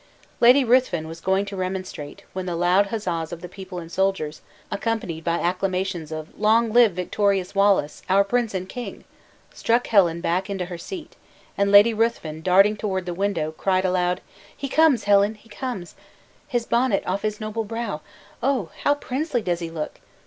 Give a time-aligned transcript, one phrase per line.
[0.39, 4.41] Lady Ruthven was going to remonstrate, when the loud huzzas of the people and soldiers,
[4.71, 9.03] accompanied by acclamations of "Long live victorious Wallace, our prince and king!"
[9.53, 11.15] struck Helen back into her seat,
[11.55, 14.21] and Lady Ruthven darting toward the window, cried aloud,
[14.57, 15.93] "He comes, Helen, he comes!
[16.47, 18.01] His bonnet off his noble brow.
[18.41, 18.71] Oh!
[18.83, 19.99] how princely does he look!